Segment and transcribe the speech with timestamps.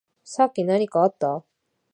[0.23, 1.45] さっき何かあった？